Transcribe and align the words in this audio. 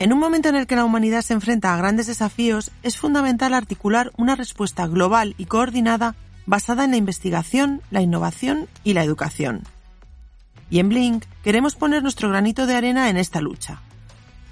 En 0.00 0.12
un 0.12 0.20
momento 0.20 0.48
en 0.48 0.54
el 0.54 0.68
que 0.68 0.76
la 0.76 0.84
humanidad 0.84 1.22
se 1.22 1.34
enfrenta 1.34 1.74
a 1.74 1.76
grandes 1.76 2.06
desafíos, 2.06 2.70
es 2.84 2.96
fundamental 2.96 3.52
articular 3.52 4.12
una 4.16 4.36
respuesta 4.36 4.86
global 4.86 5.34
y 5.38 5.46
coordinada 5.46 6.14
basada 6.46 6.84
en 6.84 6.92
la 6.92 6.96
investigación, 6.96 7.82
la 7.90 8.00
innovación 8.00 8.68
y 8.84 8.94
la 8.94 9.02
educación. 9.02 9.64
Y 10.70 10.78
en 10.78 10.88
Blink 10.88 11.24
queremos 11.42 11.74
poner 11.74 12.02
nuestro 12.02 12.28
granito 12.28 12.66
de 12.66 12.76
arena 12.76 13.10
en 13.10 13.16
esta 13.16 13.40
lucha. 13.40 13.80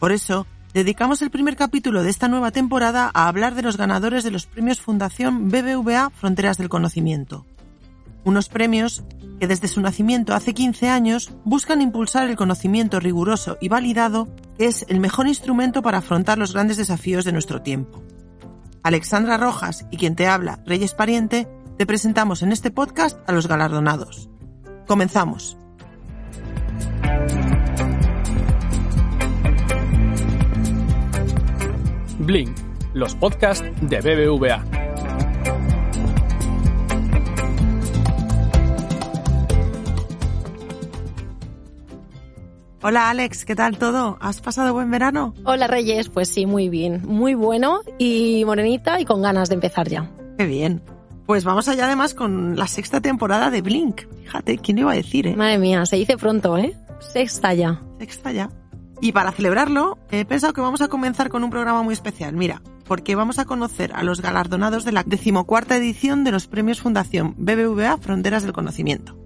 Por 0.00 0.10
eso, 0.10 0.46
dedicamos 0.74 1.22
el 1.22 1.30
primer 1.30 1.54
capítulo 1.54 2.02
de 2.02 2.10
esta 2.10 2.26
nueva 2.26 2.50
temporada 2.50 3.10
a 3.14 3.28
hablar 3.28 3.54
de 3.54 3.62
los 3.62 3.76
ganadores 3.76 4.24
de 4.24 4.32
los 4.32 4.46
premios 4.46 4.80
Fundación 4.80 5.48
BBVA 5.48 6.10
Fronteras 6.10 6.58
del 6.58 6.68
Conocimiento. 6.68 7.46
Unos 8.26 8.48
premios 8.48 9.04
que 9.38 9.46
desde 9.46 9.68
su 9.68 9.80
nacimiento 9.80 10.34
hace 10.34 10.52
15 10.52 10.88
años 10.88 11.30
buscan 11.44 11.80
impulsar 11.80 12.28
el 12.28 12.34
conocimiento 12.34 12.98
riguroso 12.98 13.56
y 13.60 13.68
validado 13.68 14.26
que 14.58 14.66
es 14.66 14.84
el 14.88 14.98
mejor 14.98 15.28
instrumento 15.28 15.80
para 15.80 15.98
afrontar 15.98 16.36
los 16.36 16.52
grandes 16.52 16.76
desafíos 16.76 17.24
de 17.24 17.30
nuestro 17.30 17.62
tiempo. 17.62 18.02
Alexandra 18.82 19.36
Rojas 19.36 19.86
y 19.92 19.96
quien 19.96 20.16
te 20.16 20.26
habla, 20.26 20.58
Reyes 20.66 20.92
Pariente, 20.92 21.46
te 21.78 21.86
presentamos 21.86 22.42
en 22.42 22.50
este 22.50 22.72
podcast 22.72 23.16
a 23.28 23.32
los 23.32 23.46
galardonados. 23.46 24.28
Comenzamos. 24.88 25.56
Blink, 32.18 32.58
los 32.92 33.14
podcasts 33.14 33.64
de 33.82 34.00
BBVA. 34.00 34.75
Hola 42.82 43.08
Alex, 43.08 43.44
¿qué 43.46 43.56
tal 43.56 43.78
todo? 43.78 44.18
¿Has 44.20 44.40
pasado 44.40 44.74
buen 44.74 44.90
verano? 44.90 45.34
Hola 45.44 45.66
Reyes, 45.66 46.10
pues 46.10 46.28
sí, 46.28 46.44
muy 46.44 46.68
bien, 46.68 47.02
muy 47.06 47.34
bueno 47.34 47.80
y 47.98 48.44
morenita 48.44 49.00
y 49.00 49.06
con 49.06 49.22
ganas 49.22 49.48
de 49.48 49.54
empezar 49.54 49.88
ya. 49.88 50.10
Qué 50.36 50.44
bien. 50.44 50.82
Pues 51.24 51.42
vamos 51.44 51.68
allá 51.68 51.86
además 51.86 52.14
con 52.14 52.56
la 52.56 52.68
sexta 52.68 53.00
temporada 53.00 53.50
de 53.50 53.62
Blink. 53.62 54.02
Fíjate, 54.22 54.58
¿quién 54.58 54.78
iba 54.78 54.92
a 54.92 54.94
decir, 54.94 55.26
eh? 55.26 55.34
Madre 55.34 55.58
mía, 55.58 55.84
se 55.86 55.96
dice 55.96 56.16
pronto, 56.16 56.58
¿eh? 56.58 56.76
Sexta 57.00 57.54
ya. 57.54 57.80
Sexta 57.98 58.30
ya. 58.30 58.50
Y 59.00 59.12
para 59.12 59.32
celebrarlo, 59.32 59.98
he 60.10 60.24
pensado 60.24 60.52
que 60.52 60.60
vamos 60.60 60.82
a 60.82 60.88
comenzar 60.88 61.30
con 61.30 61.44
un 61.44 61.50
programa 61.50 61.82
muy 61.82 61.94
especial. 61.94 62.34
Mira, 62.34 62.62
porque 62.86 63.14
vamos 63.14 63.38
a 63.38 63.46
conocer 63.46 63.92
a 63.94 64.02
los 64.02 64.20
galardonados 64.20 64.84
de 64.84 64.92
la 64.92 65.02
decimocuarta 65.02 65.76
edición 65.76 66.24
de 66.24 66.32
los 66.32 66.46
premios 66.46 66.80
Fundación 66.80 67.34
BBVA 67.38 67.96
Fronteras 67.98 68.42
del 68.42 68.52
Conocimiento. 68.52 69.18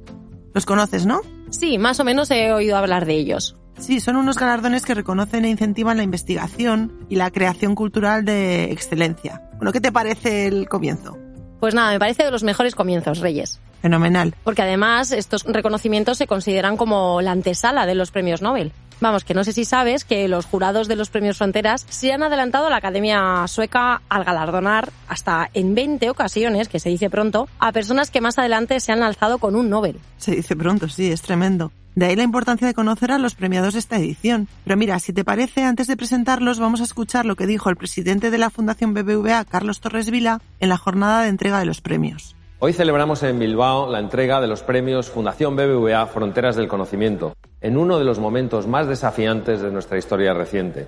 ¿Los 0.55 0.67
conoces, 0.67 1.05
no? 1.05 1.21
Sí, 1.51 1.79
más 1.79 2.01
o 2.01 2.05
menos 2.05 2.31
he 2.31 2.53
oído 2.53 2.77
hablar 2.77 3.07
de 3.07 3.15
ellos. 3.15 3.57
Sí, 3.79 4.01
son 4.01 4.17
unos 4.17 4.37
galardones 4.37 4.85
que 4.85 4.95
reconocen 4.95 5.45
e 5.45 5.51
incentivan 5.51 5.97
la 5.97 6.03
investigación 6.03 7.07
y 7.09 7.17
la 7.17 7.31
creación 7.31 7.75
cultural 7.75 8.25
de 8.25 8.73
excelencia. 8.73 9.43
Bueno, 9.57 9.73
¿qué 9.73 9.81
te 9.81 9.91
parece 9.91 10.47
el 10.47 10.69
comienzo? 10.69 11.19
Pues 11.61 11.75
nada, 11.75 11.93
me 11.93 11.99
parece 11.99 12.25
de 12.25 12.31
los 12.31 12.43
mejores 12.43 12.75
comienzos, 12.75 13.21
Reyes. 13.21 13.61
Fenomenal. 13.83 14.35
Porque 14.45 14.63
además 14.63 15.13
estos 15.13 15.45
reconocimientos 15.45 16.19
se 16.19 16.27
consideran 16.27 16.77
como 16.77 17.21
la 17.21 17.33
antesala 17.33 17.87
de 17.87 17.95
los 17.95 18.11
premios 18.11 18.43
Nobel. 18.43 18.73
Vamos, 19.01 19.25
que 19.25 19.33
no 19.33 19.45
sé 19.45 19.55
si 19.55 19.65
sabes 19.65 20.05
que 20.05 20.29
los 20.29 20.45
jurados 20.45 20.87
de 20.87 20.95
los 20.95 21.09
premios 21.09 21.39
Fronteras 21.39 21.87
se 21.89 22.13
han 22.13 22.23
adelantado 22.23 22.67
a 22.67 22.71
la 22.71 22.77
Academia 22.77 23.47
Sueca 23.49 24.03
al 24.11 24.25
galardonar 24.25 24.93
hasta 25.09 25.49
en 25.55 25.75
20 25.75 26.11
ocasiones, 26.11 26.69
que 26.69 26.81
se 26.81 26.91
dice 26.91 27.09
pronto, 27.09 27.49
a 27.59 27.73
personas 27.73 28.11
que 28.11 28.21
más 28.21 28.39
adelante 28.39 28.79
se 28.79 28.93
han 28.93 29.03
alzado 29.03 29.39
con 29.39 29.57
un 29.57 29.71
Nobel. 29.71 29.99
Se 30.19 30.33
dice 30.33 30.55
pronto, 30.55 30.89
sí, 30.91 31.11
es 31.11 31.23
tremendo. 31.23 31.73
De 31.95 32.07
ahí 32.07 32.17
la 32.17 32.23
importancia 32.23 32.67
de 32.67 32.75
conocer 32.75 33.11
a 33.11 33.19
los 33.19 33.35
premiados 33.35 33.73
de 33.73 33.81
esta 33.81 33.97
edición. 33.97 34.49
Pero 34.65 34.77
mira, 34.77 34.99
si 35.01 35.13
te 35.13 35.25
parece, 35.25 35.65
antes 35.65 35.87
de 35.87 35.97
presentarlos, 35.97 36.61
vamos 36.61 36.81
a 36.83 36.85
escuchar 36.85 37.25
lo 37.25 37.37
que 37.37 37.47
dijo 37.47 37.71
el 37.71 37.77
presidente 37.77 38.31
de 38.31 38.39
la 38.39 38.51
Fundación 38.51 38.93
BBVA, 38.93 39.45
Carlos 39.47 39.81
Torres 39.81 40.11
Vila, 40.11 40.41
en 40.61 40.69
la 40.69 40.77
jornada 40.77 41.23
de 41.23 41.31
entrega 41.31 41.59
de 41.59 41.67
los 41.67 41.81
premios. 41.81 42.37
Hoy 42.63 42.75
celebramos 42.75 43.23
en 43.23 43.39
Bilbao 43.39 43.91
la 43.91 44.01
entrega 44.01 44.39
de 44.39 44.47
los 44.47 44.63
premios 44.63 45.09
Fundación 45.09 45.57
BBVA 45.57 46.05
Fronteras 46.05 46.57
del 46.57 46.69
Conocimiento, 46.69 47.35
en 47.63 47.79
uno 47.79 47.99
de 47.99 48.05
los 48.05 48.19
momentos 48.19 48.67
más 48.67 48.87
desafiantes 48.87 49.63
de 49.63 49.71
nuestra 49.71 49.97
historia 49.97 50.35
reciente. 50.35 50.87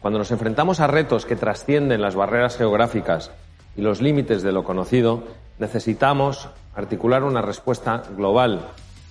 Cuando 0.00 0.18
nos 0.18 0.32
enfrentamos 0.32 0.80
a 0.80 0.88
retos 0.88 1.24
que 1.24 1.36
trascienden 1.36 2.02
las 2.02 2.16
barreras 2.16 2.56
geográficas 2.56 3.30
y 3.76 3.82
los 3.82 4.00
límites 4.02 4.42
de 4.42 4.50
lo 4.50 4.64
conocido, 4.64 5.22
necesitamos 5.60 6.48
articular 6.74 7.22
una 7.22 7.42
respuesta 7.42 8.02
global 8.16 8.62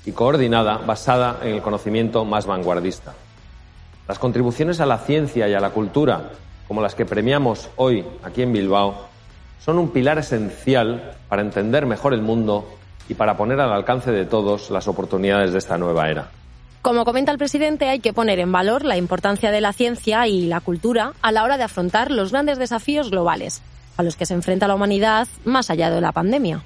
y 0.05 0.11
coordinada 0.11 0.79
basada 0.79 1.39
en 1.41 1.55
el 1.55 1.61
conocimiento 1.61 2.25
más 2.25 2.45
vanguardista. 2.45 3.13
Las 4.09 4.19
contribuciones 4.19 4.81
a 4.81 4.85
la 4.85 4.97
ciencia 4.97 5.47
y 5.47 5.53
a 5.53 5.61
la 5.61 5.69
cultura, 5.69 6.31
como 6.67 6.81
las 6.81 6.95
que 6.95 7.05
premiamos 7.05 7.69
hoy 7.77 8.05
aquí 8.25 8.41
en 8.41 8.51
Bilbao, 8.51 9.07
son 9.59 9.78
un 9.78 9.90
pilar 9.90 10.18
esencial 10.18 11.13
para 11.29 11.41
entender 11.41 11.85
mejor 11.85 12.13
el 12.13 12.22
mundo 12.22 12.68
y 13.09 13.13
para 13.13 13.38
poner 13.38 13.59
al 13.59 13.72
alcance 13.72 14.12
de 14.12 14.25
todos 14.25 14.69
las 14.69 14.88
oportunidades 14.88 15.51
de 15.51 15.59
esta 15.59 15.78
nueva 15.78 16.09
era. 16.09 16.29
Como 16.81 17.03
comenta 17.03 17.31
el 17.31 17.38
presidente, 17.38 17.90
hay 17.90 18.00
que 18.00 18.13
poner 18.13 18.40
en 18.40 18.51
valor 18.51 18.85
la 18.85 18.97
importancia 18.97 19.51
de 19.51 19.62
la 19.62 19.73
ciencia 19.73 20.28
y 20.28 20.45
la 20.45 20.62
cultura 20.62 21.13
a 21.22 21.31
la 21.31 21.44
hora 21.44 21.57
de 21.57 21.63
afrontar 21.63 22.12
los 22.12 22.31
grandes 22.31 22.59
desafíos 22.59 23.12
globales 23.12 23.62
a 23.97 24.03
los 24.03 24.16
que 24.16 24.25
se 24.25 24.34
enfrenta 24.34 24.68
la 24.68 24.75
humanidad 24.75 25.28
más 25.44 25.69
allá 25.69 25.89
de 25.89 26.01
la 26.01 26.12
pandemia. 26.12 26.62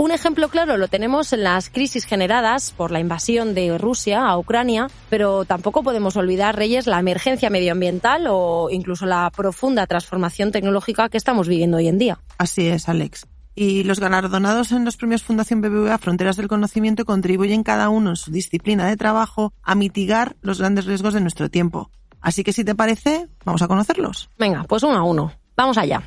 Un 0.00 0.12
ejemplo 0.12 0.48
claro 0.48 0.78
lo 0.78 0.88
tenemos 0.88 1.34
en 1.34 1.44
las 1.44 1.68
crisis 1.68 2.06
generadas 2.06 2.70
por 2.70 2.90
la 2.90 3.00
invasión 3.00 3.52
de 3.52 3.76
Rusia 3.76 4.26
a 4.26 4.38
Ucrania, 4.38 4.86
pero 5.10 5.44
tampoco 5.44 5.82
podemos 5.82 6.16
olvidar, 6.16 6.56
Reyes, 6.56 6.86
la 6.86 6.98
emergencia 6.98 7.50
medioambiental 7.50 8.26
o 8.26 8.70
incluso 8.70 9.04
la 9.04 9.30
profunda 9.30 9.86
transformación 9.86 10.52
tecnológica 10.52 11.10
que 11.10 11.18
estamos 11.18 11.48
viviendo 11.48 11.76
hoy 11.76 11.88
en 11.88 11.98
día. 11.98 12.18
Así 12.38 12.66
es, 12.66 12.88
Alex. 12.88 13.26
Y 13.54 13.84
los 13.84 14.00
galardonados 14.00 14.72
en 14.72 14.86
los 14.86 14.96
premios 14.96 15.22
Fundación 15.22 15.60
BBVA 15.60 15.98
Fronteras 15.98 16.38
del 16.38 16.48
Conocimiento 16.48 17.04
contribuyen 17.04 17.62
cada 17.62 17.90
uno 17.90 18.08
en 18.08 18.16
su 18.16 18.30
disciplina 18.30 18.88
de 18.88 18.96
trabajo 18.96 19.52
a 19.62 19.74
mitigar 19.74 20.34
los 20.40 20.60
grandes 20.60 20.86
riesgos 20.86 21.12
de 21.12 21.20
nuestro 21.20 21.50
tiempo. 21.50 21.90
Así 22.22 22.42
que 22.42 22.54
si 22.54 22.64
te 22.64 22.74
parece, 22.74 23.28
vamos 23.44 23.60
a 23.60 23.68
conocerlos. 23.68 24.30
Venga, 24.38 24.64
pues 24.64 24.82
uno 24.82 24.96
a 24.96 25.02
uno. 25.02 25.30
Vamos 25.58 25.76
allá. 25.76 26.02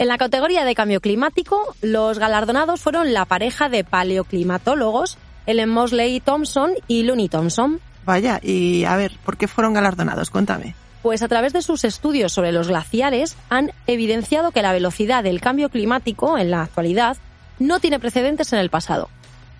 En 0.00 0.08
la 0.08 0.16
categoría 0.16 0.64
de 0.64 0.74
cambio 0.74 1.02
climático, 1.02 1.74
los 1.82 2.18
galardonados 2.18 2.80
fueron 2.80 3.12
la 3.12 3.26
pareja 3.26 3.68
de 3.68 3.84
paleoclimatólogos 3.84 5.18
Ellen 5.44 5.68
Mosley 5.68 6.20
Thompson 6.20 6.72
y 6.88 7.02
Looney 7.02 7.28
Thompson. 7.28 7.80
Vaya, 8.06 8.40
y 8.42 8.84
a 8.84 8.96
ver, 8.96 9.12
¿por 9.22 9.36
qué 9.36 9.46
fueron 9.46 9.74
galardonados? 9.74 10.30
Cuéntame. 10.30 10.74
Pues 11.02 11.20
a 11.20 11.28
través 11.28 11.52
de 11.52 11.60
sus 11.60 11.84
estudios 11.84 12.32
sobre 12.32 12.50
los 12.50 12.68
glaciares 12.68 13.36
han 13.50 13.72
evidenciado 13.86 14.52
que 14.52 14.62
la 14.62 14.72
velocidad 14.72 15.22
del 15.22 15.42
cambio 15.42 15.68
climático 15.68 16.38
en 16.38 16.50
la 16.50 16.62
actualidad 16.62 17.18
no 17.58 17.78
tiene 17.78 18.00
precedentes 18.00 18.54
en 18.54 18.58
el 18.58 18.70
pasado. 18.70 19.10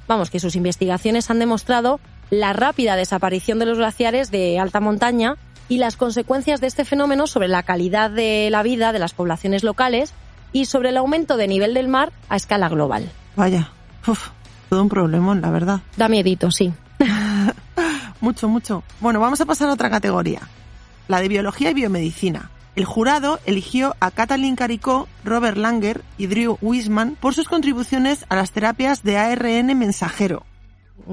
Vamos, 0.09 0.31
que 0.31 0.41
sus 0.41 0.57
investigaciones 0.57 1.29
han 1.29 1.39
demostrado 1.39 2.01
la 2.31 2.55
rápida 2.55 2.97
desaparición 2.97 3.59
de 3.59 3.67
los 3.67 3.77
glaciares 3.77 4.31
de 4.31 4.59
alta 4.59 4.81
montaña 4.81 5.37
y 5.69 5.77
las 5.77 5.99
consecuencias 5.99 6.63
de 6.63 6.67
este 6.67 6.87
fenómeno 6.87 7.27
sobre 7.27 7.49
la 7.49 7.63
calidad 7.63 8.11
de 8.11 8.49
la 8.51 8.63
vida 8.63 8.93
de 8.93 8.99
las 9.01 9.13
poblaciones 9.13 9.65
locales 9.65 10.15
y 10.53 10.67
sobre 10.67 10.91
el 10.91 10.97
aumento 10.97 11.37
de 11.37 11.49
nivel 11.49 11.75
del 11.75 11.89
mar 11.89 12.13
a 12.29 12.37
escala 12.37 12.69
global. 12.69 13.11
Vaya, 13.37 13.71
uf, 14.07 14.29
todo 14.69 14.83
un 14.83 14.89
problemón, 14.89 15.41
la 15.41 15.51
verdad. 15.51 15.81
Da 15.97 16.09
miedito, 16.09 16.51
sí. 16.51 16.73
mucho, 18.21 18.49
mucho. 18.49 18.83
Bueno, 19.01 19.21
vamos 19.21 19.41
a 19.41 19.47
pasar 19.47 19.69
a 19.69 19.73
otra 19.73 19.91
categoría, 19.91 20.41
la 21.09 21.21
de 21.21 21.29
biología 21.29 21.71
y 21.71 21.75
biomedicina. 21.75 22.51
El 22.77 22.85
jurado 22.85 23.41
eligió 23.47 23.97
a 24.01 24.11
Katalin 24.11 24.57
Caricó, 24.57 25.09
Robert 25.25 25.57
Langer 25.57 26.03
y 26.19 26.29
Drew 26.29 26.57
Wiseman 26.63 27.17
por 27.19 27.35
sus 27.35 27.49
contribuciones 27.49 28.25
a 28.29 28.37
las 28.37 28.53
terapias 28.53 29.03
de 29.03 29.19
ARN 29.19 29.77
mensajero. 29.79 30.45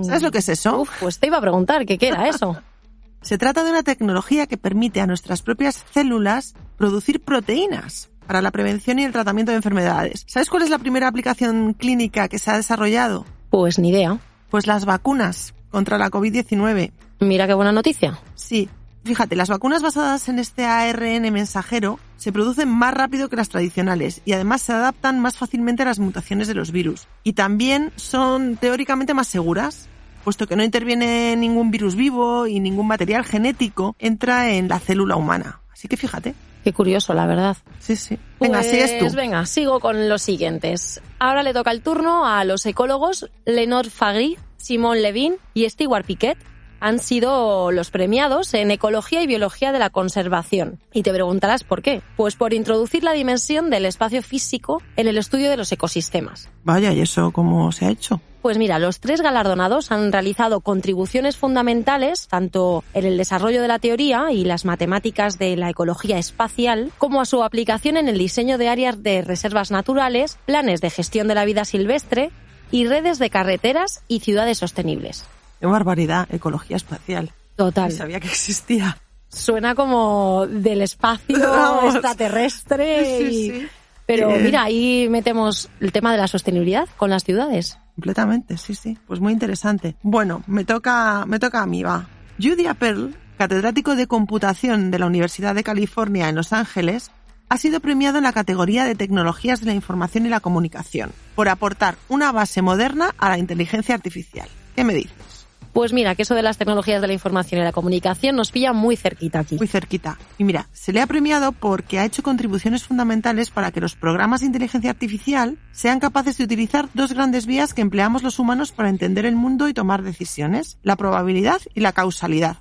¿Sabes 0.03 0.21
lo 0.21 0.31
que 0.31 0.37
es 0.39 0.49
eso? 0.49 0.81
Uf, 0.81 0.91
pues 0.99 1.17
te 1.17 1.27
iba 1.27 1.37
a 1.37 1.41
preguntar, 1.41 1.85
¿qué, 1.85 1.97
qué 1.97 2.09
era 2.09 2.27
eso? 2.27 2.61
Se 3.21 3.37
trata 3.37 3.63
de 3.63 3.71
una 3.71 3.81
tecnología 3.81 4.45
que 4.45 4.57
permite 4.57 5.01
a 5.01 5.07
nuestras 5.07 5.41
propias 5.41 5.83
células 5.91 6.53
producir 6.77 7.19
proteínas 7.21 8.09
para 8.27 8.41
la 8.41 8.51
prevención 8.51 8.99
y 8.99 9.05
el 9.05 9.11
tratamiento 9.11 9.51
de 9.51 9.57
enfermedades. 9.57 10.23
¿Sabes 10.27 10.49
cuál 10.49 10.63
es 10.63 10.69
la 10.69 10.77
primera 10.77 11.07
aplicación 11.07 11.73
clínica 11.73 12.27
que 12.27 12.39
se 12.39 12.51
ha 12.51 12.57
desarrollado? 12.57 13.25
Pues 13.49 13.79
ni 13.79 13.89
idea. 13.89 14.19
Pues 14.49 14.67
las 14.67 14.85
vacunas 14.85 15.53
contra 15.71 15.97
la 15.97 16.09
COVID-19. 16.11 16.91
Mira 17.19 17.47
qué 17.47 17.53
buena 17.53 17.71
noticia. 17.71 18.19
Sí. 18.35 18.69
Fíjate, 19.03 19.37
las 19.37 19.47
vacunas 19.47 19.81
basadas 19.81 20.27
en 20.27 20.37
este 20.37 20.65
ARN 20.65 21.31
mensajero 21.31 21.97
se 22.17 22.33
producen 22.33 22.67
más 22.67 22.93
rápido 22.93 23.29
que 23.29 23.37
las 23.37 23.47
tradicionales 23.47 24.21
y 24.25 24.33
además 24.33 24.61
se 24.61 24.73
adaptan 24.73 25.21
más 25.21 25.37
fácilmente 25.37 25.83
a 25.83 25.85
las 25.85 25.99
mutaciones 25.99 26.49
de 26.49 26.55
los 26.55 26.71
virus. 26.71 27.07
Y 27.23 27.33
también 27.33 27.93
son 27.95 28.57
teóricamente 28.57 29.13
más 29.13 29.27
seguras, 29.27 29.87
puesto 30.25 30.45
que 30.45 30.57
no 30.57 30.63
interviene 30.63 31.37
ningún 31.37 31.71
virus 31.71 31.95
vivo 31.95 32.47
y 32.47 32.59
ningún 32.59 32.87
material 32.87 33.23
genético 33.23 33.95
entra 33.97 34.51
en 34.51 34.67
la 34.67 34.79
célula 34.79 35.15
humana. 35.15 35.61
Así 35.71 35.87
que 35.87 35.95
fíjate. 35.95 36.35
Qué 36.67 36.73
curioso, 36.73 37.13
la 37.13 37.25
verdad. 37.25 37.55
Sí, 37.79 37.95
sí. 37.95 38.19
Venga, 38.41 38.59
pues, 38.59 38.69
sigues 38.69 38.99
tú. 38.99 39.15
Venga, 39.15 39.45
sigo 39.45 39.79
con 39.79 40.09
los 40.09 40.21
siguientes. 40.21 41.01
Ahora 41.17 41.41
le 41.41 41.53
toca 41.53 41.71
el 41.71 41.81
turno 41.81 42.27
a 42.27 42.43
los 42.43 42.65
ecólogos 42.65 43.29
Lenore 43.45 43.89
Fagri, 43.89 44.37
Simon 44.57 45.01
Levin 45.01 45.37
y 45.53 45.69
Stewart 45.69 46.05
Piquet. 46.05 46.37
Han 46.79 46.99
sido 46.99 47.71
los 47.71 47.91
premiados 47.91 48.53
en 48.53 48.71
Ecología 48.71 49.21
y 49.21 49.27
Biología 49.27 49.71
de 49.71 49.79
la 49.79 49.89
Conservación. 49.89 50.79
Y 50.93 51.03
te 51.03 51.13
preguntarás 51.13 51.63
por 51.63 51.81
qué. 51.81 52.01
Pues 52.15 52.35
por 52.35 52.53
introducir 52.53 53.03
la 53.03 53.13
dimensión 53.13 53.69
del 53.69 53.85
espacio 53.85 54.21
físico 54.21 54.81
en 54.95 55.07
el 55.07 55.17
estudio 55.17 55.49
de 55.49 55.57
los 55.57 55.71
ecosistemas. 55.71 56.49
Vaya, 56.63 56.91
¿y 56.93 57.01
eso 57.01 57.31
cómo 57.31 57.71
se 57.71 57.85
ha 57.85 57.89
hecho? 57.89 58.21
Pues 58.41 58.57
mira, 58.57 58.79
los 58.79 58.99
tres 58.99 59.19
galardonados 59.19 59.91
han 59.91 60.11
realizado 60.11 60.61
contribuciones 60.61 61.35
fundamentales 61.35 62.27
tanto 62.29 62.83
en 62.93 63.05
el 63.05 63.17
desarrollo 63.17 63.61
de 63.61 63.67
la 63.67 63.79
teoría 63.79 64.31
y 64.31 64.45
las 64.45 64.63
matemáticas 64.63 65.37
de 65.37 65.57
la 65.57 65.69
ecología 65.69 66.17
espacial, 66.17 66.91
como 66.97 67.19
a 67.19 67.25
su 67.25 67.43
aplicación 67.43 67.97
en 67.97 68.07
el 68.07 68.17
diseño 68.17 68.57
de 68.57 68.69
áreas 68.69 69.03
de 69.03 69.21
reservas 69.21 69.71
naturales, 69.71 70.37
planes 70.45 70.79
de 70.81 70.89
gestión 70.89 71.27
de 71.27 71.35
la 71.35 71.45
vida 71.45 71.65
silvestre 71.65 72.31
y 72.71 72.87
redes 72.87 73.19
de 73.19 73.29
carreteras 73.29 74.03
y 74.07 74.19
ciudades 74.19 74.59
sostenibles. 74.59 75.25
Qué 75.59 75.65
barbaridad, 75.65 76.27
ecología 76.31 76.77
espacial. 76.77 77.31
Total. 77.55 77.89
Ni 77.89 77.95
sabía 77.95 78.19
que 78.19 78.27
existía. 78.27 78.97
Suena 79.29 79.75
como 79.75 80.45
del 80.47 80.81
espacio 80.81 81.37
Vamos. 81.39 81.95
extraterrestre. 81.95 83.17
Sí, 83.19 83.23
y- 83.25 83.31
sí, 83.31 83.59
sí. 83.61 83.67
Pero 84.05 84.31
Eh. 84.31 84.39
mira, 84.41 84.63
ahí 84.63 85.07
metemos 85.09 85.69
el 85.81 85.91
tema 85.91 86.11
de 86.13 86.17
la 86.19 86.27
sostenibilidad 86.27 86.87
con 86.95 87.09
las 87.09 87.23
ciudades. 87.25 87.77
Completamente, 87.95 88.57
sí, 88.57 88.73
sí. 88.75 88.97
Pues 89.05 89.19
muy 89.19 89.33
interesante. 89.33 89.95
Bueno, 90.01 90.43
me 90.47 90.63
toca, 90.63 91.25
me 91.25 91.39
toca 91.39 91.61
a 91.61 91.65
mí, 91.65 91.83
va. 91.83 92.07
Judy 92.41 92.67
Appel, 92.67 93.15
catedrático 93.37 93.95
de 93.95 94.07
computación 94.07 94.91
de 94.91 94.99
la 94.99 95.07
Universidad 95.07 95.55
de 95.55 95.63
California 95.63 96.29
en 96.29 96.35
Los 96.35 96.53
Ángeles, 96.53 97.11
ha 97.49 97.57
sido 97.57 97.79
premiado 97.81 98.17
en 98.17 98.23
la 98.23 98.33
categoría 98.33 98.85
de 98.85 98.95
tecnologías 98.95 99.59
de 99.59 99.65
la 99.67 99.73
información 99.73 100.25
y 100.25 100.29
la 100.29 100.39
comunicación 100.39 101.11
por 101.35 101.49
aportar 101.49 101.95
una 102.07 102.31
base 102.31 102.61
moderna 102.61 103.13
a 103.17 103.29
la 103.29 103.37
inteligencia 103.37 103.95
artificial. 103.95 104.47
¿Qué 104.75 104.83
me 104.85 104.93
dices? 104.93 105.36
Pues 105.77 105.93
mira, 105.93 106.15
que 106.15 106.23
eso 106.23 106.33
de 106.33 106.41
las 106.41 106.57
tecnologías 106.57 107.01
de 107.01 107.07
la 107.07 107.13
información 107.13 107.61
y 107.61 107.63
la 107.63 107.71
comunicación 107.71 108.35
nos 108.35 108.51
pilla 108.51 108.73
muy 108.73 108.95
cerquita 108.95 109.41
aquí. 109.41 109.57
Muy 109.57 109.67
cerquita. 109.67 110.17
Y 110.39 110.43
mira, 110.43 110.67
se 110.73 110.91
le 110.91 111.01
ha 111.01 111.05
premiado 111.05 111.51
porque 111.51 111.99
ha 111.99 112.05
hecho 112.05 112.23
contribuciones 112.23 112.83
fundamentales 112.83 113.51
para 113.51 113.71
que 113.71 113.79
los 113.79 113.95
programas 113.95 114.39
de 114.39 114.47
inteligencia 114.47 114.89
artificial 114.89 115.59
sean 115.71 115.99
capaces 115.99 116.35
de 116.39 116.45
utilizar 116.45 116.89
dos 116.95 117.13
grandes 117.13 117.45
vías 117.45 117.75
que 117.75 117.83
empleamos 117.83 118.23
los 118.23 118.39
humanos 118.39 118.71
para 118.71 118.89
entender 118.89 119.27
el 119.27 119.35
mundo 119.35 119.69
y 119.69 119.75
tomar 119.75 120.01
decisiones, 120.01 120.79
la 120.81 120.95
probabilidad 120.95 121.61
y 121.75 121.81
la 121.81 121.91
causalidad. 121.91 122.57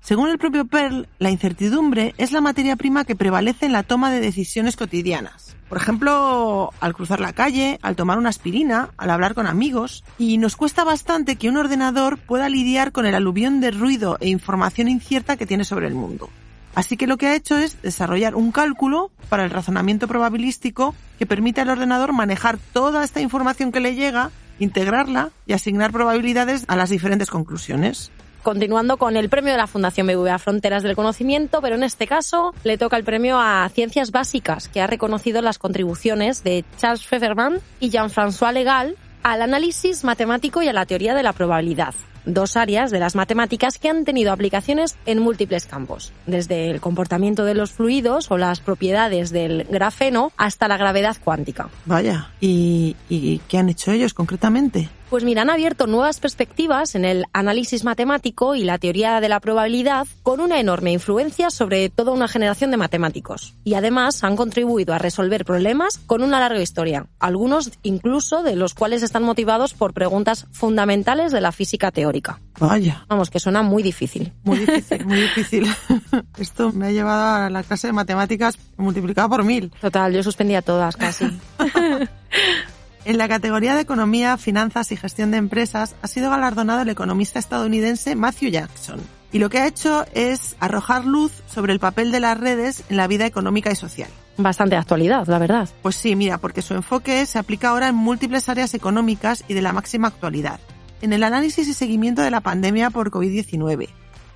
Según 0.00 0.28
el 0.28 0.38
propio 0.38 0.66
Pearl, 0.66 1.08
la 1.18 1.32
incertidumbre 1.32 2.14
es 2.16 2.30
la 2.30 2.40
materia 2.40 2.76
prima 2.76 3.04
que 3.04 3.16
prevalece 3.16 3.66
en 3.66 3.72
la 3.72 3.82
toma 3.82 4.12
de 4.12 4.20
decisiones 4.20 4.76
cotidianas. 4.76 5.56
Por 5.70 5.78
ejemplo, 5.78 6.72
al 6.80 6.94
cruzar 6.94 7.20
la 7.20 7.32
calle, 7.32 7.78
al 7.80 7.94
tomar 7.94 8.18
una 8.18 8.28
aspirina, 8.28 8.90
al 8.96 9.08
hablar 9.08 9.34
con 9.34 9.46
amigos, 9.46 10.02
y 10.18 10.36
nos 10.36 10.56
cuesta 10.56 10.82
bastante 10.82 11.36
que 11.36 11.48
un 11.48 11.56
ordenador 11.56 12.18
pueda 12.18 12.48
lidiar 12.48 12.90
con 12.90 13.06
el 13.06 13.14
aluvión 13.14 13.60
de 13.60 13.70
ruido 13.70 14.18
e 14.20 14.28
información 14.28 14.88
incierta 14.88 15.36
que 15.36 15.46
tiene 15.46 15.64
sobre 15.64 15.86
el 15.86 15.94
mundo. 15.94 16.28
Así 16.74 16.96
que 16.96 17.06
lo 17.06 17.18
que 17.18 17.28
ha 17.28 17.36
hecho 17.36 17.56
es 17.56 17.80
desarrollar 17.82 18.34
un 18.34 18.50
cálculo 18.50 19.12
para 19.28 19.44
el 19.44 19.50
razonamiento 19.50 20.08
probabilístico 20.08 20.92
que 21.20 21.26
permite 21.26 21.60
al 21.60 21.70
ordenador 21.70 22.12
manejar 22.12 22.58
toda 22.72 23.04
esta 23.04 23.20
información 23.20 23.70
que 23.70 23.78
le 23.78 23.94
llega, 23.94 24.32
integrarla 24.58 25.30
y 25.46 25.52
asignar 25.52 25.92
probabilidades 25.92 26.64
a 26.66 26.74
las 26.74 26.90
diferentes 26.90 27.30
conclusiones. 27.30 28.10
Continuando 28.42 28.96
con 28.96 29.16
el 29.16 29.28
premio 29.28 29.52
de 29.52 29.58
la 29.58 29.66
Fundación 29.66 30.06
BBVA 30.06 30.38
Fronteras 30.38 30.82
del 30.82 30.96
Conocimiento, 30.96 31.60
pero 31.60 31.76
en 31.76 31.82
este 31.82 32.06
caso 32.06 32.54
le 32.64 32.78
toca 32.78 32.96
el 32.96 33.04
premio 33.04 33.38
a 33.38 33.68
Ciencias 33.68 34.12
Básicas, 34.12 34.68
que 34.68 34.80
ha 34.80 34.86
reconocido 34.86 35.42
las 35.42 35.58
contribuciones 35.58 36.42
de 36.42 36.64
Charles 36.78 37.06
Fefferman 37.06 37.60
y 37.80 37.90
Jean-François 37.90 38.52
Legal 38.52 38.96
al 39.22 39.42
análisis 39.42 40.04
matemático 40.04 40.62
y 40.62 40.68
a 40.68 40.72
la 40.72 40.86
teoría 40.86 41.14
de 41.14 41.22
la 41.22 41.34
probabilidad. 41.34 41.94
Dos 42.24 42.56
áreas 42.56 42.90
de 42.90 43.00
las 43.00 43.14
matemáticas 43.14 43.78
que 43.78 43.88
han 43.88 44.04
tenido 44.04 44.32
aplicaciones 44.32 44.96
en 45.04 45.20
múltiples 45.20 45.66
campos, 45.66 46.12
desde 46.26 46.70
el 46.70 46.80
comportamiento 46.80 47.44
de 47.44 47.54
los 47.54 47.72
fluidos 47.72 48.30
o 48.30 48.38
las 48.38 48.60
propiedades 48.60 49.30
del 49.30 49.64
grafeno 49.64 50.32
hasta 50.36 50.68
la 50.68 50.78
gravedad 50.78 51.16
cuántica. 51.22 51.68
Vaya, 51.86 52.30
¿y, 52.40 52.96
y 53.08 53.38
qué 53.48 53.58
han 53.58 53.68
hecho 53.68 53.92
ellos 53.92 54.14
concretamente? 54.14 54.88
Pues 55.10 55.24
mira, 55.24 55.42
han 55.42 55.50
abierto 55.50 55.88
nuevas 55.88 56.20
perspectivas 56.20 56.94
en 56.94 57.04
el 57.04 57.24
análisis 57.32 57.82
matemático 57.82 58.54
y 58.54 58.62
la 58.62 58.78
teoría 58.78 59.20
de 59.20 59.28
la 59.28 59.40
probabilidad 59.40 60.06
con 60.22 60.38
una 60.38 60.60
enorme 60.60 60.92
influencia 60.92 61.50
sobre 61.50 61.88
toda 61.88 62.12
una 62.12 62.28
generación 62.28 62.70
de 62.70 62.76
matemáticos. 62.76 63.56
Y 63.64 63.74
además 63.74 64.22
han 64.22 64.36
contribuido 64.36 64.94
a 64.94 64.98
resolver 64.98 65.44
problemas 65.44 65.98
con 66.06 66.22
una 66.22 66.38
larga 66.38 66.62
historia, 66.62 67.06
algunos 67.18 67.72
incluso 67.82 68.44
de 68.44 68.54
los 68.54 68.72
cuales 68.72 69.02
están 69.02 69.24
motivados 69.24 69.74
por 69.74 69.94
preguntas 69.94 70.46
fundamentales 70.52 71.32
de 71.32 71.40
la 71.40 71.50
física 71.50 71.90
teórica. 71.90 72.38
Vaya, 72.60 73.04
Vamos, 73.08 73.30
que 73.30 73.40
suena 73.40 73.62
muy 73.62 73.82
difícil. 73.82 74.32
muy 74.44 74.58
difícil, 74.64 75.04
muy 75.06 75.22
difícil. 75.22 75.66
Esto 76.38 76.70
me 76.70 76.86
ha 76.86 76.92
llevado 76.92 77.46
a 77.46 77.50
la 77.50 77.64
clase 77.64 77.88
de 77.88 77.94
matemáticas 77.94 78.56
multiplicada 78.76 79.28
por 79.28 79.42
mil. 79.42 79.72
Total, 79.80 80.12
yo 80.12 80.22
suspendía 80.22 80.62
todas 80.62 80.96
casi. 80.96 81.26
En 83.06 83.16
la 83.16 83.28
categoría 83.28 83.74
de 83.74 83.80
Economía, 83.80 84.36
Finanzas 84.36 84.92
y 84.92 84.96
Gestión 84.96 85.30
de 85.30 85.38
Empresas 85.38 85.96
ha 86.02 86.06
sido 86.06 86.28
galardonado 86.30 86.82
el 86.82 86.88
economista 86.90 87.38
estadounidense 87.38 88.14
Matthew 88.14 88.50
Jackson. 88.50 89.00
Y 89.32 89.38
lo 89.38 89.48
que 89.48 89.58
ha 89.58 89.66
hecho 89.66 90.04
es 90.12 90.54
arrojar 90.60 91.06
luz 91.06 91.32
sobre 91.46 91.72
el 91.72 91.80
papel 91.80 92.12
de 92.12 92.20
las 92.20 92.38
redes 92.38 92.84
en 92.90 92.98
la 92.98 93.06
vida 93.06 93.24
económica 93.24 93.70
y 93.70 93.76
social. 93.76 94.10
Bastante 94.36 94.76
actualidad, 94.76 95.26
la 95.28 95.38
verdad. 95.38 95.68
Pues 95.82 95.96
sí, 95.96 96.14
mira, 96.14 96.38
porque 96.38 96.60
su 96.60 96.74
enfoque 96.74 97.24
se 97.24 97.38
aplica 97.38 97.70
ahora 97.70 97.88
en 97.88 97.94
múltiples 97.94 98.48
áreas 98.50 98.74
económicas 98.74 99.44
y 99.48 99.54
de 99.54 99.62
la 99.62 99.72
máxima 99.72 100.08
actualidad. 100.08 100.60
En 101.00 101.14
el 101.14 101.22
análisis 101.22 101.68
y 101.68 101.72
seguimiento 101.72 102.20
de 102.20 102.30
la 102.30 102.42
pandemia 102.42 102.90
por 102.90 103.10
COVID-19, 103.10 103.88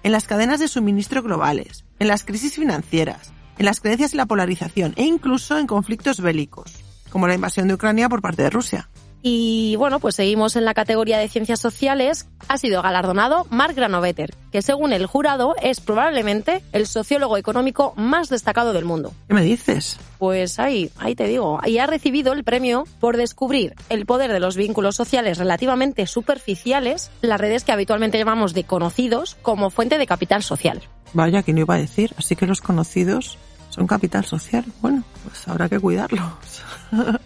en 0.04 0.12
las 0.12 0.26
cadenas 0.26 0.60
de 0.60 0.68
suministro 0.68 1.22
globales, 1.22 1.84
en 1.98 2.08
las 2.08 2.24
crisis 2.24 2.54
financieras, 2.54 3.32
en 3.58 3.66
las 3.66 3.80
creencias 3.80 4.14
y 4.14 4.16
la 4.16 4.26
polarización 4.26 4.94
e 4.96 5.04
incluso 5.04 5.58
en 5.58 5.66
conflictos 5.66 6.20
bélicos, 6.20 6.83
como 7.14 7.28
la 7.28 7.34
invasión 7.36 7.68
de 7.68 7.74
Ucrania 7.74 8.08
por 8.08 8.20
parte 8.20 8.42
de 8.42 8.50
Rusia. 8.50 8.88
Y 9.22 9.76
bueno, 9.76 10.00
pues 10.00 10.16
seguimos 10.16 10.56
en 10.56 10.64
la 10.64 10.74
categoría 10.74 11.16
de 11.16 11.28
ciencias 11.28 11.60
sociales. 11.60 12.26
Ha 12.48 12.58
sido 12.58 12.82
galardonado 12.82 13.46
Mark 13.50 13.76
Granovetter, 13.76 14.34
que 14.50 14.62
según 14.62 14.92
el 14.92 15.06
jurado 15.06 15.54
es 15.62 15.80
probablemente 15.80 16.60
el 16.72 16.88
sociólogo 16.88 17.36
económico 17.36 17.94
más 17.96 18.30
destacado 18.30 18.72
del 18.72 18.84
mundo. 18.84 19.12
¿Qué 19.28 19.34
me 19.34 19.44
dices? 19.44 19.96
Pues 20.18 20.58
ahí, 20.58 20.90
ahí 20.98 21.14
te 21.14 21.28
digo, 21.28 21.60
y 21.64 21.78
ha 21.78 21.86
recibido 21.86 22.32
el 22.32 22.42
premio 22.42 22.82
por 22.98 23.16
descubrir 23.16 23.76
el 23.90 24.06
poder 24.06 24.32
de 24.32 24.40
los 24.40 24.56
vínculos 24.56 24.96
sociales 24.96 25.38
relativamente 25.38 26.08
superficiales, 26.08 27.12
las 27.22 27.40
redes 27.40 27.62
que 27.62 27.70
habitualmente 27.70 28.18
llamamos 28.18 28.54
de 28.54 28.64
conocidos, 28.64 29.36
como 29.40 29.70
fuente 29.70 29.98
de 29.98 30.06
capital 30.08 30.42
social. 30.42 30.82
Vaya, 31.12 31.44
que 31.44 31.52
no 31.52 31.60
iba 31.60 31.76
a 31.76 31.78
decir. 31.78 32.12
Así 32.18 32.34
que 32.34 32.48
los 32.48 32.60
conocidos 32.60 33.38
son 33.74 33.86
capital 33.88 34.24
social. 34.24 34.64
Bueno, 34.80 35.02
pues 35.24 35.48
habrá 35.48 35.68
que 35.68 35.80
cuidarlos. 35.80 36.62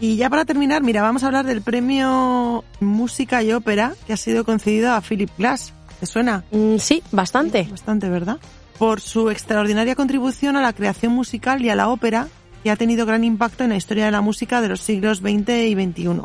y 0.00 0.16
ya 0.16 0.28
para 0.28 0.44
terminar, 0.44 0.82
mira, 0.82 1.00
vamos 1.00 1.22
a 1.22 1.26
hablar 1.26 1.46
del 1.46 1.62
premio 1.62 2.64
Música 2.80 3.42
y 3.42 3.52
Ópera 3.52 3.94
que 4.06 4.12
ha 4.12 4.18
sido 4.18 4.44
concedido 4.44 4.92
a 4.92 5.00
Philip 5.00 5.30
Glass. 5.38 5.72
¿Te 5.98 6.06
suena? 6.06 6.44
Mm, 6.50 6.76
sí, 6.76 7.02
bastante. 7.12 7.66
Bastante, 7.70 8.10
¿verdad? 8.10 8.38
Por 8.78 9.00
su 9.00 9.30
extraordinaria 9.30 9.94
contribución 9.94 10.56
a 10.56 10.62
la 10.62 10.74
creación 10.74 11.12
musical 11.12 11.62
y 11.62 11.70
a 11.70 11.76
la 11.76 11.88
ópera, 11.88 12.28
que 12.62 12.70
ha 12.70 12.76
tenido 12.76 13.06
gran 13.06 13.24
impacto 13.24 13.64
en 13.64 13.70
la 13.70 13.76
historia 13.76 14.04
de 14.04 14.10
la 14.10 14.20
música 14.20 14.60
de 14.60 14.68
los 14.68 14.80
siglos 14.80 15.18
XX 15.18 15.48
y 15.48 15.74
XXI. 15.74 16.20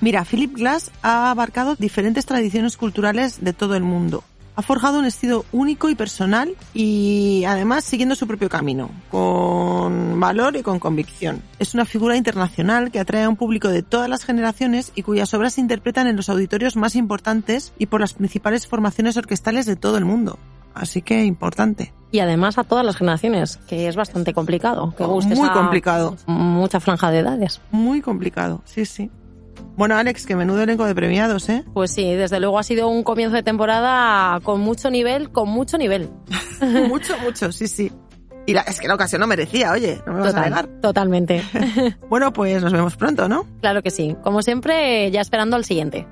Mira, 0.00 0.24
Philip 0.24 0.54
Glass 0.54 0.90
ha 1.02 1.30
abarcado 1.30 1.76
diferentes 1.76 2.26
tradiciones 2.26 2.76
culturales 2.76 3.44
de 3.44 3.52
todo 3.52 3.76
el 3.76 3.82
mundo. 3.84 4.24
Ha 4.56 4.62
forjado 4.62 4.98
un 4.98 5.04
estilo 5.04 5.44
único 5.52 5.90
y 5.90 5.94
personal 5.94 6.54
y 6.72 7.44
además 7.46 7.84
siguiendo 7.84 8.14
su 8.14 8.26
propio 8.26 8.48
camino, 8.48 8.90
con 9.10 10.18
valor 10.18 10.56
y 10.56 10.62
con 10.62 10.78
convicción. 10.78 11.42
Es 11.58 11.74
una 11.74 11.84
figura 11.84 12.16
internacional 12.16 12.90
que 12.90 12.98
atrae 12.98 13.24
a 13.24 13.28
un 13.28 13.36
público 13.36 13.68
de 13.68 13.82
todas 13.82 14.08
las 14.08 14.24
generaciones 14.24 14.92
y 14.94 15.02
cuyas 15.02 15.34
obras 15.34 15.54
se 15.54 15.60
interpretan 15.60 16.06
en 16.06 16.16
los 16.16 16.30
auditorios 16.30 16.74
más 16.74 16.96
importantes 16.96 17.74
y 17.78 17.84
por 17.84 18.00
las 18.00 18.14
principales 18.14 18.66
formaciones 18.66 19.18
orquestales 19.18 19.66
de 19.66 19.76
todo 19.76 19.98
el 19.98 20.06
mundo. 20.06 20.38
Así 20.72 21.02
que 21.02 21.24
importante. 21.24 21.92
Y 22.10 22.20
además 22.20 22.56
a 22.56 22.64
todas 22.64 22.84
las 22.84 22.96
generaciones, 22.96 23.58
que 23.66 23.88
es 23.88 23.96
bastante 23.96 24.32
complicado. 24.32 24.94
Que 24.96 25.04
Muy 25.04 25.50
complicado. 25.50 26.16
Mucha 26.26 26.80
franja 26.80 27.10
de 27.10 27.18
edades. 27.18 27.60
Muy 27.72 28.00
complicado, 28.00 28.62
sí, 28.64 28.86
sí. 28.86 29.10
Bueno, 29.76 29.96
Alex, 29.96 30.24
que 30.26 30.36
menudo 30.36 30.62
elenco 30.62 30.84
de 30.86 30.94
premiados, 30.94 31.48
¿eh? 31.48 31.64
Pues 31.74 31.90
sí, 31.90 32.14
desde 32.14 32.40
luego 32.40 32.58
ha 32.58 32.62
sido 32.62 32.88
un 32.88 33.02
comienzo 33.02 33.36
de 33.36 33.42
temporada 33.42 34.40
con 34.40 34.60
mucho 34.60 34.90
nivel, 34.90 35.30
con 35.30 35.48
mucho 35.48 35.76
nivel. 35.78 36.08
mucho, 36.88 37.16
mucho, 37.18 37.52
sí, 37.52 37.66
sí. 37.68 37.92
Y 38.46 38.54
la- 38.54 38.60
es 38.62 38.80
que 38.80 38.86
la 38.88 38.94
ocasión 38.94 39.20
lo 39.20 39.26
merecía, 39.26 39.72
oye, 39.72 40.00
no 40.06 40.12
me 40.14 40.20
vas 40.20 40.34
a 40.34 40.40
negar. 40.44 40.66
Total, 40.66 40.80
totalmente. 40.80 41.42
Bueno, 42.08 42.32
pues 42.32 42.62
nos 42.62 42.72
vemos 42.72 42.96
pronto, 42.96 43.28
¿no? 43.28 43.44
claro 43.60 43.82
que 43.82 43.90
sí. 43.90 44.16
Como 44.22 44.40
siempre, 44.42 45.10
ya 45.10 45.20
esperando 45.20 45.56
al 45.56 45.64
siguiente. 45.64 46.06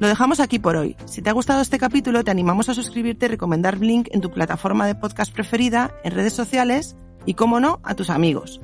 Lo 0.00 0.06
dejamos 0.06 0.38
aquí 0.38 0.60
por 0.60 0.76
hoy. 0.76 0.96
Si 1.06 1.22
te 1.22 1.30
ha 1.30 1.32
gustado 1.32 1.60
este 1.60 1.78
capítulo, 1.78 2.22
te 2.22 2.30
animamos 2.30 2.68
a 2.68 2.74
suscribirte 2.74 3.26
y 3.26 3.30
recomendar 3.30 3.78
Blink 3.78 4.08
en 4.12 4.20
tu 4.20 4.30
plataforma 4.30 4.86
de 4.86 4.94
podcast 4.94 5.32
preferida, 5.32 5.92
en 6.04 6.12
redes 6.12 6.34
sociales 6.34 6.96
y, 7.26 7.34
como 7.34 7.58
no, 7.58 7.80
a 7.82 7.94
tus 7.94 8.08
amigos. 8.08 8.60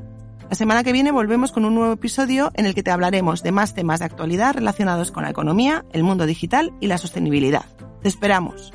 La 0.48 0.54
semana 0.54 0.84
que 0.84 0.92
viene 0.92 1.10
volvemos 1.10 1.50
con 1.50 1.64
un 1.64 1.74
nuevo 1.74 1.92
episodio 1.92 2.52
en 2.54 2.66
el 2.66 2.74
que 2.74 2.84
te 2.84 2.92
hablaremos 2.92 3.42
de 3.42 3.50
más 3.50 3.74
temas 3.74 3.98
de 3.98 4.04
actualidad 4.04 4.54
relacionados 4.54 5.10
con 5.10 5.24
la 5.24 5.30
economía, 5.30 5.84
el 5.92 6.04
mundo 6.04 6.26
digital 6.26 6.72
y 6.80 6.86
la 6.86 6.98
sostenibilidad. 6.98 7.64
Te 8.02 8.08
esperamos. 8.08 8.72